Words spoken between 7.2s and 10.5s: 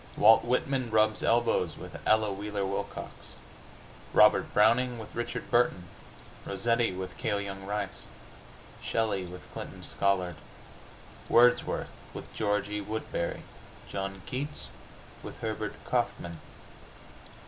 Young Rice; Shelly with Clinton Scollard;